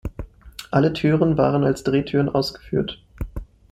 [0.71, 2.99] Alle Türen waren als Drehtüren ausgeführt.